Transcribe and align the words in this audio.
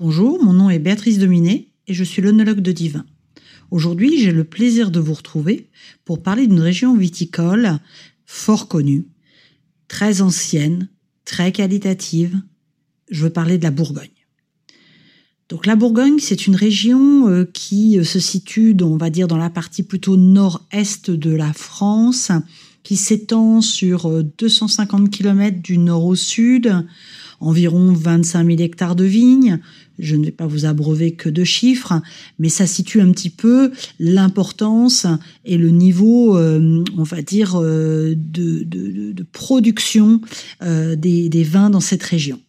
Bonjour, 0.00 0.42
mon 0.42 0.52
nom 0.52 0.70
est 0.70 0.80
Béatrice 0.80 1.18
Dominé 1.18 1.70
et 1.86 1.94
je 1.94 2.02
suis 2.02 2.20
l'onologue 2.20 2.58
de 2.58 2.72
Divin. 2.72 3.06
Aujourd'hui, 3.70 4.20
j'ai 4.20 4.32
le 4.32 4.42
plaisir 4.42 4.90
de 4.90 4.98
vous 4.98 5.14
retrouver 5.14 5.70
pour 6.04 6.20
parler 6.20 6.48
d'une 6.48 6.58
région 6.58 6.96
viticole 6.96 7.78
fort 8.26 8.66
connue, 8.66 9.06
très 9.86 10.20
ancienne, 10.20 10.88
très 11.24 11.52
qualitative. 11.52 12.36
Je 13.08 13.22
veux 13.22 13.30
parler 13.30 13.56
de 13.56 13.62
la 13.62 13.70
Bourgogne. 13.70 14.08
Donc 15.48 15.64
la 15.64 15.76
Bourgogne, 15.76 16.18
c'est 16.18 16.48
une 16.48 16.56
région 16.56 17.28
euh, 17.28 17.44
qui 17.44 17.96
euh, 17.96 18.02
se 18.02 18.18
situe, 18.18 18.76
on 18.82 18.96
va 18.96 19.10
dire, 19.10 19.28
dans 19.28 19.36
la 19.36 19.50
partie 19.50 19.84
plutôt 19.84 20.16
nord-est 20.16 21.12
de 21.12 21.30
la 21.30 21.52
France, 21.52 22.32
qui 22.82 22.96
s'étend 22.96 23.60
sur 23.60 24.24
250 24.24 25.02
euh, 25.02 25.06
km 25.06 25.62
du 25.62 25.78
nord 25.78 26.04
au 26.04 26.16
sud, 26.16 26.84
environ 27.40 27.92
25 27.92 28.46
000 28.46 28.60
hectares 28.60 28.96
de 28.96 29.04
vignes. 29.04 29.58
Je 29.98 30.16
ne 30.16 30.24
vais 30.24 30.32
pas 30.32 30.46
vous 30.46 30.64
abreuver 30.64 31.12
que 31.12 31.28
de 31.28 31.44
chiffres, 31.44 32.00
mais 32.38 32.48
ça 32.48 32.66
situe 32.66 33.00
un 33.00 33.12
petit 33.12 33.30
peu 33.30 33.70
l'importance 34.00 35.06
et 35.44 35.56
le 35.56 35.70
niveau, 35.70 36.36
on 36.36 37.02
va 37.04 37.22
dire, 37.22 37.60
de, 37.60 38.14
de, 38.16 39.26
production 39.32 40.20
des, 40.60 41.28
des 41.28 41.44
vins 41.44 41.70
dans 41.70 41.80
cette 41.80 42.02
région. 42.02 42.40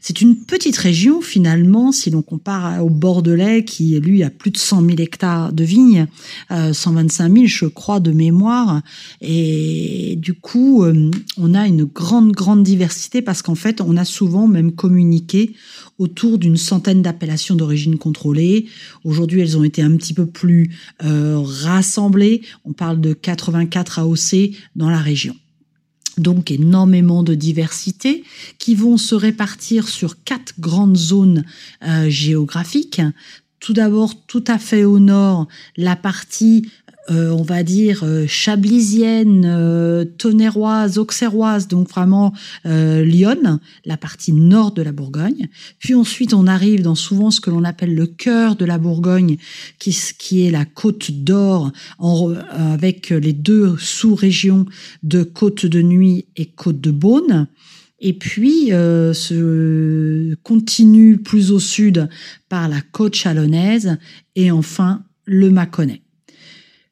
C'est 0.00 0.20
une 0.20 0.36
petite 0.36 0.76
région 0.76 1.20
finalement, 1.20 1.92
si 1.92 2.10
l'on 2.10 2.22
compare 2.22 2.84
au 2.84 2.90
Bordelais 2.90 3.64
qui 3.64 3.98
lui 4.00 4.22
a 4.22 4.30
plus 4.30 4.50
de 4.50 4.56
100 4.56 4.84
000 4.84 4.98
hectares 4.98 5.52
de 5.52 5.64
vignes, 5.64 6.06
125 6.50 7.24
euh, 7.24 7.34
000 7.34 7.46
je 7.46 7.66
crois 7.66 8.00
de 8.00 8.12
mémoire, 8.12 8.82
et 9.20 10.16
du 10.16 10.34
coup 10.34 10.84
euh, 10.84 11.10
on 11.36 11.54
a 11.54 11.66
une 11.66 11.84
grande 11.84 12.32
grande 12.32 12.62
diversité 12.62 13.22
parce 13.22 13.42
qu'en 13.42 13.54
fait 13.54 13.80
on 13.80 13.96
a 13.96 14.04
souvent 14.04 14.46
même 14.46 14.72
communiqué 14.72 15.54
autour 15.98 16.38
d'une 16.38 16.56
centaine 16.56 17.02
d'appellations 17.02 17.56
d'origine 17.56 17.98
contrôlée. 17.98 18.66
Aujourd'hui 19.04 19.40
elles 19.40 19.58
ont 19.58 19.64
été 19.64 19.82
un 19.82 19.96
petit 19.96 20.14
peu 20.14 20.26
plus 20.26 20.70
euh, 21.04 21.40
rassemblées. 21.40 22.42
On 22.64 22.72
parle 22.72 23.00
de 23.00 23.12
84 23.12 23.98
AOC 24.00 24.50
dans 24.76 24.90
la 24.90 24.98
région 24.98 25.34
donc 26.18 26.50
énormément 26.50 27.22
de 27.22 27.34
diversité, 27.34 28.24
qui 28.58 28.74
vont 28.74 28.96
se 28.96 29.14
répartir 29.14 29.88
sur 29.88 30.22
quatre 30.22 30.54
grandes 30.58 30.96
zones 30.96 31.44
euh, 31.86 32.08
géographiques. 32.08 33.00
Tout 33.60 33.72
d'abord, 33.72 34.14
tout 34.26 34.44
à 34.46 34.58
fait 34.58 34.84
au 34.84 34.98
nord, 34.98 35.48
la 35.76 35.96
partie 35.96 36.70
euh, 37.10 37.30
on 37.30 37.42
va 37.42 37.62
dire, 37.62 38.02
euh, 38.04 38.26
chablisienne, 38.26 39.44
euh, 39.46 40.04
tonnerroise, 40.04 40.98
auxerroise, 40.98 41.68
donc 41.68 41.88
vraiment 41.88 42.32
Lyon, 42.64 43.60
la 43.84 43.96
partie 43.96 44.32
nord 44.32 44.72
de 44.72 44.82
la 44.82 44.92
Bourgogne. 44.92 45.48
Puis 45.78 45.94
ensuite, 45.94 46.34
on 46.34 46.46
arrive 46.46 46.82
dans 46.82 46.94
souvent 46.94 47.30
ce 47.30 47.40
que 47.40 47.50
l'on 47.50 47.64
appelle 47.64 47.94
le 47.94 48.06
cœur 48.06 48.56
de 48.56 48.64
la 48.64 48.78
Bourgogne, 48.78 49.36
qui, 49.78 49.96
qui 50.18 50.46
est 50.46 50.50
la 50.50 50.64
côte 50.64 51.10
d'Or, 51.10 51.72
avec 52.50 53.10
les 53.10 53.32
deux 53.32 53.76
sous-régions 53.78 54.66
de 55.02 55.22
côte 55.22 55.66
de 55.66 55.82
nuit 55.82 56.26
et 56.36 56.46
côte 56.46 56.80
de 56.80 56.90
Beaune. 56.90 57.48
Et 58.00 58.12
puis, 58.12 58.72
euh, 58.72 59.12
se 59.12 60.34
continue 60.42 61.18
plus 61.18 61.50
au 61.50 61.58
sud 61.58 62.08
par 62.48 62.68
la 62.68 62.80
côte 62.80 63.14
chalonnaise 63.14 63.98
et 64.36 64.50
enfin 64.50 65.02
le 65.24 65.50
Mâconnais. 65.50 66.02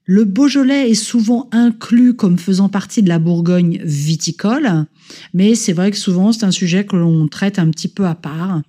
Le 0.09 0.25
Beaujolais 0.25 0.89
est 0.89 0.95
souvent 0.95 1.49
inclus 1.51 2.15
comme 2.15 2.39
faisant 2.39 2.69
partie 2.69 3.03
de 3.03 3.09
la 3.09 3.19
Bourgogne 3.19 3.81
viticole, 3.83 4.87
mais 5.35 5.57
c'est 5.57 5.73
vrai 5.73 5.91
que 5.91 5.97
souvent 5.97 6.31
c'est 6.31 6.45
un 6.45 6.53
sujet 6.53 6.87
que 6.87 6.95
l'on 6.95 7.27
traite 7.27 7.59
un 7.59 7.69
petit 7.71 7.89
peu 7.89 8.07
à 8.07 8.15
part. 8.15 8.63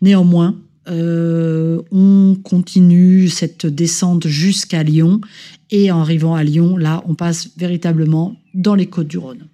Néanmoins, 0.00 0.58
euh, 0.88 1.82
on 1.92 2.38
continue 2.42 3.28
cette 3.28 3.66
descente 3.66 4.26
jusqu'à 4.26 4.82
Lyon 4.82 5.20
et 5.70 5.92
en 5.92 6.00
arrivant 6.00 6.34
à 6.34 6.42
Lyon, 6.42 6.78
là, 6.78 7.04
on 7.06 7.14
passe 7.14 7.50
véritablement 7.58 8.36
dans 8.54 8.74
les 8.74 8.86
côtes 8.86 9.08
du 9.08 9.18
Rhône. 9.18 9.46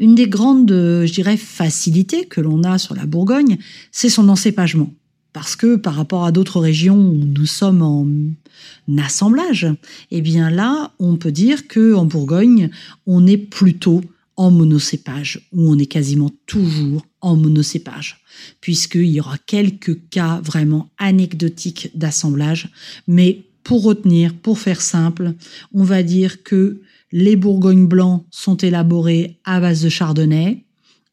Une 0.00 0.16
des 0.16 0.26
grandes, 0.26 0.72
je 0.72 1.12
dirais, 1.12 1.36
facilités 1.36 2.24
que 2.24 2.40
l'on 2.40 2.64
a 2.64 2.78
sur 2.78 2.96
la 2.96 3.06
Bourgogne, 3.06 3.58
c'est 3.92 4.08
son 4.08 4.28
encépagement 4.28 4.92
parce 5.34 5.56
que 5.56 5.76
par 5.76 5.96
rapport 5.96 6.24
à 6.24 6.32
d'autres 6.32 6.60
régions 6.60 6.96
où 6.96 7.16
nous 7.16 7.44
sommes 7.44 7.82
en 7.82 8.06
assemblage, 8.96 9.66
eh 10.10 10.22
bien 10.22 10.48
là, 10.48 10.92
on 10.98 11.16
peut 11.16 11.32
dire 11.32 11.66
que 11.66 11.92
en 11.92 12.06
Bourgogne, 12.06 12.70
on 13.06 13.26
est 13.26 13.36
plutôt 13.36 14.00
en 14.36 14.50
monocépage, 14.50 15.48
ou 15.52 15.70
on 15.70 15.78
est 15.78 15.86
quasiment 15.86 16.30
toujours 16.46 17.04
en 17.20 17.36
monocépage, 17.36 18.22
puisqu'il 18.60 19.06
y 19.06 19.20
aura 19.20 19.36
quelques 19.38 20.08
cas 20.08 20.40
vraiment 20.40 20.90
anecdotiques 20.98 21.90
d'assemblage, 21.94 22.68
mais 23.06 23.42
pour 23.64 23.82
retenir, 23.82 24.34
pour 24.34 24.58
faire 24.58 24.80
simple, 24.80 25.34
on 25.72 25.84
va 25.84 26.02
dire 26.02 26.42
que 26.42 26.80
les 27.12 27.36
Bourgognes 27.36 27.86
blancs 27.86 28.24
sont 28.30 28.56
élaborés 28.56 29.38
à 29.44 29.60
base 29.60 29.82
de 29.82 29.88
chardonnay 29.88 30.64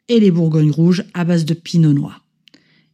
et 0.09 0.19
les 0.19 0.31
Bourgognes 0.31 0.71
rouges 0.71 1.05
à 1.13 1.23
base 1.23 1.45
de 1.45 1.53
pinot 1.53 1.93
noir. 1.93 2.20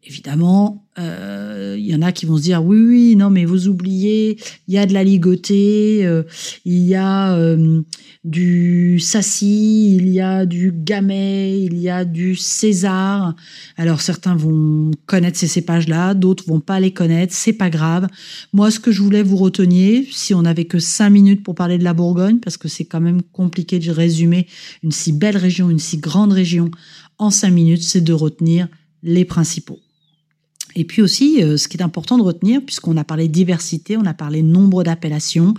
Évidemment, 0.04 0.86
euh, 1.00 1.76
il 1.78 1.86
y 1.86 1.94
en 1.94 2.02
a 2.02 2.14
qui 2.14 2.26
vont 2.26 2.38
se 2.38 2.44
dire 2.44 2.64
oui, 2.64 2.80
oui, 2.80 3.16
non, 3.18 3.30
mais 3.30 3.44
vous 3.44 3.68
oubliez, 3.68 4.40
il 4.68 4.74
y 4.74 4.78
a 4.78 4.86
de 4.86 4.94
la 4.94 5.04
ligotée, 5.04 6.06
euh, 6.06 6.24
il 6.64 6.88
y 6.88 6.96
a 6.96 7.36
euh, 7.36 7.82
du 8.24 9.00
sassi, 9.00 9.96
il 9.98 10.08
y 10.08 10.22
a 10.22 10.46
du 10.46 10.72
gamay, 10.74 11.62
il 11.62 11.78
y 11.78 11.90
a 11.90 12.06
du 12.06 12.36
césar. 12.36 13.36
Alors 13.76 14.00
certains 14.00 14.36
vont 14.36 14.92
connaître 15.08 15.38
ces 15.38 15.48
cépages-là, 15.48 16.14
d'autres 16.14 16.46
vont 16.48 16.62
pas 16.62 16.80
les 16.80 16.92
connaître, 16.92 17.34
c'est 17.34 17.54
pas 17.54 17.70
grave. 17.70 18.08
Moi, 18.54 18.72
ce 18.72 18.80
que 18.80 18.92
je 18.92 19.02
voulais 19.02 19.24
vous 19.24 19.38
retenir, 19.38 20.06
si 20.12 20.34
on 20.34 20.44
n'avait 20.44 20.66
que 20.66 20.80
cinq 20.80 21.10
minutes 21.10 21.44
pour 21.44 21.56
parler 21.56 21.78
de 21.78 21.84
la 21.84 21.94
Bourgogne, 21.94 22.40
parce 22.40 22.56
que 22.56 22.70
c'est 22.70 22.86
quand 22.86 23.02
même 23.02 23.24
compliqué 23.24 23.80
de 23.80 23.92
résumer 23.92 24.48
une 24.84 24.92
si 24.92 25.12
belle 25.12 25.38
région, 25.38 25.70
une 25.70 25.80
si 25.80 25.98
grande 25.98 26.32
région 26.32 26.72
en 27.18 27.30
cinq 27.30 27.52
minutes, 27.52 27.84
c'est 27.84 28.02
de 28.02 28.14
retenir 28.14 28.70
les 29.04 29.26
principaux. 29.26 29.80
Et 30.80 30.86
puis 30.86 31.02
aussi, 31.02 31.42
euh, 31.42 31.58
ce 31.58 31.68
qui 31.68 31.76
est 31.78 31.82
important 31.82 32.20
de 32.20 32.24
retenir, 32.24 32.62
puisqu'on 32.64 32.98
a 32.98 33.04
parlé 33.04 33.28
diversité, 33.28 33.98
on 33.98 34.06
a 34.06 34.14
parlé 34.14 34.44
nombre 34.44 34.84
d'appellations, 34.84 35.56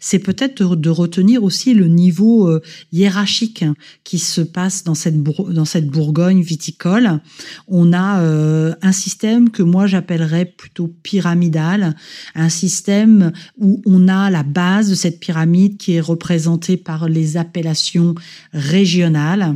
c'est 0.00 0.18
peut-être 0.18 0.76
de 0.76 0.88
retenir 0.88 1.44
aussi 1.44 1.74
le 1.74 1.88
niveau 1.88 2.48
euh, 2.48 2.62
hiérarchique 2.90 3.66
qui 4.02 4.18
se 4.18 4.40
passe 4.40 4.82
dans 4.82 4.94
cette, 4.94 5.22
dans 5.22 5.66
cette 5.66 5.88
Bourgogne 5.88 6.40
viticole. 6.40 7.20
On 7.68 7.92
a 7.92 8.22
euh, 8.22 8.74
un 8.80 8.92
système 8.92 9.50
que 9.50 9.62
moi 9.62 9.86
j'appellerais 9.86 10.46
plutôt 10.46 10.90
pyramidal, 11.02 11.94
un 12.34 12.48
système 12.48 13.32
où 13.58 13.82
on 13.84 14.08
a 14.08 14.30
la 14.30 14.42
base 14.42 14.88
de 14.88 14.94
cette 14.94 15.20
pyramide 15.20 15.76
qui 15.76 15.96
est 15.96 16.00
représentée 16.00 16.78
par 16.78 17.10
les 17.10 17.36
appellations 17.36 18.14
régionales. 18.54 19.52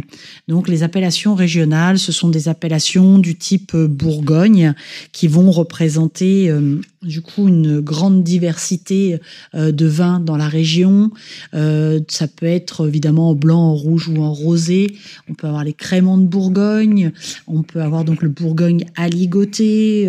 Donc 0.47 0.69
les 0.69 0.83
appellations 0.83 1.35
régionales, 1.35 1.99
ce 1.99 2.13
sont 2.13 2.29
des 2.29 2.49
appellations 2.49 3.19
du 3.19 3.35
type 3.35 3.75
Bourgogne 3.75 4.75
qui 5.13 5.29
vont 5.29 5.51
représenter 5.51 6.51
euh, 6.51 6.81
du 7.03 7.23
coup 7.23 7.49
une 7.49 7.81
grande 7.81 8.23
diversité 8.23 9.19
euh, 9.55 9.73
de 9.73 9.87
vins 9.87 10.21
dans 10.21 10.37
la 10.37 10.49
région. 10.49 11.11
Euh, 11.55 12.01
ça 12.09 12.29
peut 12.29 12.47
être 12.47 12.89
évidemment 12.89 13.31
en 13.31 13.35
blanc, 13.35 13.61
en 13.61 13.75
rouge 13.75 14.09
ou 14.09 14.23
en 14.23 14.33
rosé. 14.33 14.97
On 15.29 15.35
peut 15.35 15.47
avoir 15.47 15.65
les 15.65 15.73
créments 15.73 16.19
de 16.19 16.27
Bourgogne. 16.27 17.13
On 17.47 17.63
peut 17.63 17.83
avoir 17.83 18.05
donc 18.05 18.23
le 18.23 18.29
Bourgogne 18.29 18.87
aligoté. 18.97 20.09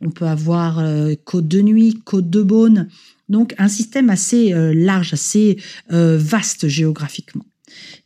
on 0.00 0.10
peut 0.10 0.26
avoir 0.26 0.82
Côte 1.24 1.48
de 1.48 1.60
Nuit, 1.60 2.00
Côte 2.04 2.30
de 2.30 2.42
Beaune. 2.42 2.88
Donc 3.28 3.54
un 3.58 3.68
système 3.68 4.10
assez 4.10 4.52
large, 4.74 5.12
assez 5.12 5.58
vaste 5.90 6.68
géographiquement. 6.68 7.44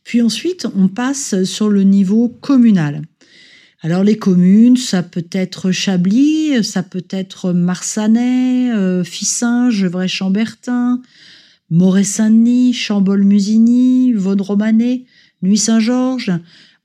Puis 0.03 0.21
ensuite, 0.21 0.67
on 0.75 0.87
passe 0.87 1.43
sur 1.43 1.69
le 1.69 1.83
niveau 1.83 2.29
communal. 2.29 3.01
Alors 3.85 4.05
les 4.05 4.17
communes, 4.17 4.77
ça 4.77 5.03
peut 5.03 5.27
être 5.33 5.71
Chablis, 5.71 6.63
ça 6.63 6.83
peut 6.83 7.03
être 7.09 7.51
Marsanais, 7.51 8.71
euh, 8.71 9.03
Fissin, 9.03 9.69
Gevrey-Chambertin, 9.71 11.01
Moret-Saint-Denis, 11.69 12.71
Chambol-Musigny, 12.71 14.13
Vaudre-Romanée, 14.13 15.05
Nuit-Saint-Georges. 15.41 16.31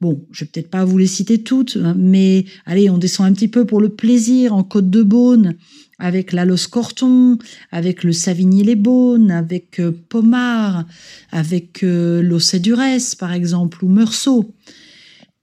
Bon, 0.00 0.24
je 0.32 0.42
vais 0.42 0.50
peut-être 0.52 0.70
pas 0.70 0.84
vous 0.84 0.98
les 0.98 1.06
citer 1.06 1.44
toutes, 1.44 1.78
hein, 1.80 1.94
mais 1.96 2.46
allez, 2.66 2.90
on 2.90 2.98
descend 2.98 3.28
un 3.28 3.32
petit 3.32 3.46
peu 3.46 3.64
pour 3.64 3.80
le 3.80 3.90
plaisir 3.90 4.52
en 4.52 4.64
Côte 4.64 4.90
de 4.90 5.04
Beaune, 5.04 5.54
avec 6.00 6.32
la 6.32 6.46
Corton, 6.68 7.38
avec 7.70 8.02
le 8.02 8.10
Savigny-les-Beaunes, 8.10 9.30
avec 9.30 9.78
euh, 9.78 9.96
Pomard, 10.08 10.84
avec 11.30 11.84
euh, 11.84 12.22
l'Océ-Durès, 12.22 13.14
par 13.14 13.32
exemple, 13.32 13.84
ou 13.84 13.88
Meursault. 13.88 14.52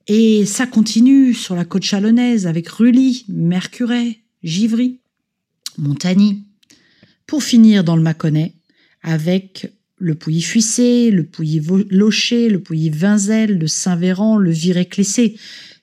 Et 0.07 0.46
ça 0.46 0.68
continue 0.68 1.34
sur 1.34 1.56
la 1.56 1.66
côte 1.66 1.84
chalonnaise 1.84 2.46
avec 2.46 2.68
Rully, 2.69 3.25
Mercuret, 3.28 4.19
Givry, 4.44 5.00
Montagny. 5.78 6.44
Pour 7.25 7.44
finir 7.44 7.84
dans 7.84 7.96
le 7.96 8.04
Mâconnais 8.04 8.54
avec 9.02 9.72
le 9.98 10.13
Pouilly-Fuissé, 10.13 11.10
le 11.10 11.24
Pouilly-Locher, 11.24 12.50
le 12.50 12.60
Pouilly-Vinzel, 12.60 13.57
le 13.57 13.68
Saint-Véran, 13.68 14.38
le 14.38 14.52
Viré-Clessé. 14.52 15.38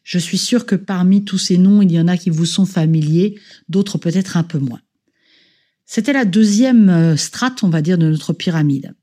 Je 0.04 0.19
suis 0.19 0.38
sûre 0.38 0.66
que 0.66 0.76
parmi 0.76 1.24
tous 1.24 1.38
ces 1.38 1.58
noms, 1.58 1.82
il 1.82 1.90
y 1.90 1.98
en 1.98 2.08
a 2.08 2.16
qui 2.16 2.30
vous 2.30 2.46
sont 2.46 2.66
familiers, 2.66 3.38
d'autres 3.69 3.98
peut-être 3.98 4.36
un 4.36 4.42
peu 4.42 4.58
moins. 4.58 4.80
C'était 5.84 6.12
la 6.12 6.24
deuxième 6.24 6.88
euh, 6.88 7.16
strate, 7.16 7.64
on 7.64 7.69
va 7.69 7.82
dire, 7.82 7.98
de 7.98 8.08
notre 8.08 8.32
pyramide. 8.32 8.94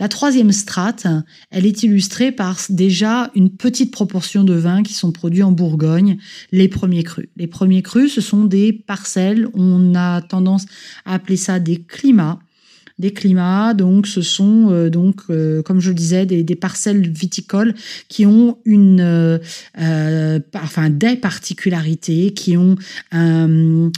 La 0.00 0.08
troisième 0.08 0.52
strate, 0.52 1.06
elle 1.50 1.66
est 1.66 1.82
illustrée 1.82 2.30
par 2.30 2.58
déjà 2.68 3.30
une 3.34 3.50
petite 3.50 3.90
proportion 3.90 4.44
de 4.44 4.54
vins 4.54 4.82
qui 4.82 4.94
sont 4.94 5.12
produits 5.12 5.42
en 5.42 5.52
Bourgogne, 5.52 6.18
les 6.52 6.68
premiers 6.68 7.02
crus. 7.02 7.28
Les 7.36 7.46
premiers 7.46 7.82
crus, 7.82 8.14
ce 8.14 8.20
sont 8.20 8.44
des 8.44 8.72
parcelles, 8.72 9.48
on 9.54 9.94
a 9.94 10.22
tendance 10.22 10.66
à 11.04 11.14
appeler 11.14 11.36
ça 11.36 11.58
des 11.58 11.82
climats. 11.82 12.38
Des 12.98 13.12
climats, 13.12 13.74
donc 13.74 14.08
ce 14.08 14.22
sont 14.22 14.72
euh, 14.72 14.90
donc 14.90 15.20
euh, 15.30 15.62
comme 15.62 15.78
je 15.78 15.90
le 15.90 15.94
disais 15.94 16.26
des, 16.26 16.56
parcelles 16.56 17.08
viticoles 17.08 17.74
qui 18.08 18.26
ont 18.26 18.58
euh, 18.66 19.38
des 20.90 21.16
particularités, 21.16 22.32
qui 22.32 22.56
ont 22.56 22.74
une 23.12 23.92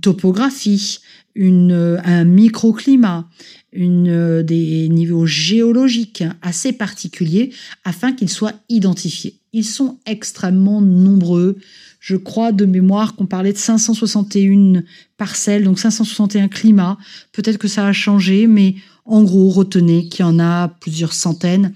topographie, 0.00 1.00
une, 1.36 2.00
un 2.02 2.24
microclimat, 2.24 3.28
une, 3.72 4.08
euh, 4.08 4.42
des 4.42 4.88
niveaux 4.88 5.26
géologiques 5.26 6.24
assez 6.42 6.72
particuliers 6.72 7.52
afin 7.84 8.12
qu'ils 8.12 8.30
soient 8.30 8.54
identifiés. 8.68 9.38
Ils 9.52 9.64
sont 9.64 9.98
extrêmement 10.06 10.80
nombreux. 10.80 11.58
Je 12.00 12.16
crois 12.16 12.52
de 12.52 12.64
mémoire 12.64 13.14
qu'on 13.14 13.26
parlait 13.26 13.52
de 13.52 13.58
561 13.58 14.82
parcelles, 15.16 15.64
donc 15.64 15.78
561 15.78 16.48
climats. 16.48 16.98
Peut-être 17.32 17.58
que 17.58 17.68
ça 17.68 17.86
a 17.86 17.92
changé, 17.92 18.46
mais 18.46 18.76
en 19.04 19.22
gros, 19.22 19.50
retenez 19.50 20.08
qu'il 20.08 20.24
y 20.24 20.28
en 20.28 20.38
a 20.38 20.68
plusieurs 20.68 21.12
centaines. 21.12 21.72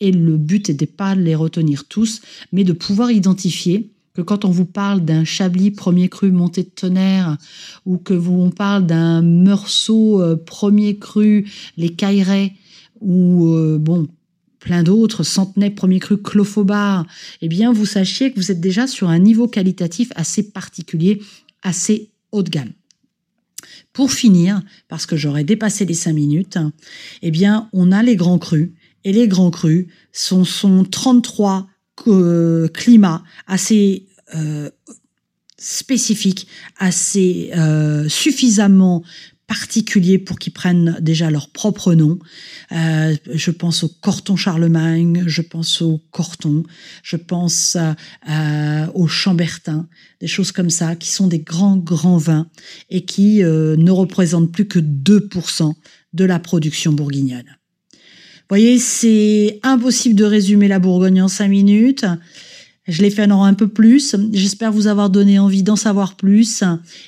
Et 0.00 0.12
le 0.12 0.36
but 0.36 0.68
n'était 0.68 0.86
pas 0.86 1.14
de 1.14 1.22
les 1.22 1.34
retenir 1.34 1.84
tous, 1.86 2.20
mais 2.52 2.64
de 2.64 2.72
pouvoir 2.72 3.10
identifier 3.10 3.93
que 4.14 4.22
quand 4.22 4.44
on 4.44 4.50
vous 4.50 4.64
parle 4.64 5.04
d'un 5.04 5.24
Chablis 5.24 5.72
premier 5.72 6.08
cru 6.08 6.30
monté 6.30 6.62
de 6.62 6.68
tonnerre 6.68 7.36
ou 7.84 7.98
que 7.98 8.14
vous 8.14 8.40
on 8.40 8.50
parle 8.50 8.86
d'un 8.86 9.22
Meursault 9.22 10.22
euh, 10.22 10.36
premier 10.36 10.96
cru, 10.98 11.50
les 11.76 11.90
Cailleret 11.90 12.52
ou 13.00 13.48
euh, 13.48 13.76
bon 13.78 14.06
plein 14.60 14.84
d'autres, 14.84 15.24
Centenay 15.24 15.70
premier 15.70 15.98
cru, 15.98 16.16
Clophobar, 16.16 17.04
eh 17.42 17.48
bien 17.48 17.72
vous 17.72 17.86
sachiez 17.86 18.32
que 18.32 18.36
vous 18.36 18.52
êtes 18.52 18.60
déjà 18.60 18.86
sur 18.86 19.08
un 19.08 19.18
niveau 19.18 19.48
qualitatif 19.48 20.10
assez 20.14 20.50
particulier, 20.52 21.20
assez 21.62 22.10
haut 22.30 22.42
de 22.42 22.50
gamme. 22.50 22.72
Pour 23.92 24.12
finir, 24.12 24.62
parce 24.88 25.06
que 25.06 25.16
j'aurais 25.16 25.44
dépassé 25.44 25.84
les 25.84 25.94
cinq 25.94 26.14
minutes, 26.14 26.58
eh 27.20 27.32
bien 27.32 27.68
on 27.72 27.90
a 27.90 28.02
les 28.02 28.14
grands 28.14 28.38
crus 28.38 28.70
et 29.02 29.12
les 29.12 29.26
grands 29.26 29.50
crus 29.50 29.86
sont, 30.12 30.44
sont 30.44 30.84
33 30.84 31.66
euh, 32.06 32.68
climat 32.68 33.22
assez 33.46 34.06
euh, 34.34 34.70
spécifique, 35.56 36.46
assez 36.78 37.50
euh, 37.56 38.08
suffisamment 38.08 39.02
particulier 39.46 40.18
pour 40.18 40.38
qu'ils 40.38 40.52
prennent 40.52 40.98
déjà 41.00 41.30
leur 41.30 41.50
propre 41.50 41.94
nom. 41.94 42.18
je 42.70 43.50
pense 43.50 43.84
au 43.84 43.88
Corton 43.88 44.36
Charlemagne, 44.36 45.24
je 45.26 45.42
pense 45.42 45.82
au 45.82 46.00
Corton, 46.10 46.62
je 47.02 47.16
pense 47.16 47.76
au 48.94 49.06
Chambertin, 49.06 49.86
des 50.20 50.28
choses 50.28 50.50
comme 50.50 50.70
ça, 50.70 50.96
qui 50.96 51.10
sont 51.10 51.26
des 51.26 51.40
grands, 51.40 51.76
grands 51.76 52.16
vins 52.16 52.48
et 52.88 53.04
qui 53.04 53.42
ne 53.42 53.90
représentent 53.90 54.50
plus 54.50 54.66
que 54.66 54.78
2% 54.78 55.74
de 56.14 56.24
la 56.24 56.38
production 56.38 56.94
bourguignonne 56.94 57.54
voyez, 58.48 58.78
c'est 58.78 59.60
impossible 59.62 60.14
de 60.14 60.24
résumer 60.24 60.68
la 60.68 60.78
Bourgogne 60.78 61.22
en 61.22 61.28
cinq 61.28 61.48
minutes. 61.48 62.04
Je 62.86 63.02
l'ai 63.02 63.10
fait 63.10 63.30
en 63.30 63.44
un 63.44 63.54
peu 63.54 63.68
plus. 63.68 64.14
J'espère 64.32 64.70
vous 64.70 64.86
avoir 64.86 65.08
donné 65.08 65.38
envie 65.38 65.62
d'en 65.62 65.76
savoir 65.76 66.16
plus. 66.16 66.62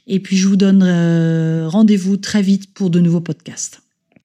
Et 0.06 0.20
puis, 0.20 0.36
je 0.36 0.48
vous 0.48 0.56
donne 0.56 0.82
euh, 0.82 1.68
rendez-vous 1.68 2.16
très 2.16 2.42
vite 2.42 2.72
pour 2.72 2.88
de 2.88 3.00
nouveaux 3.00 3.20
podcasts. 3.20 3.85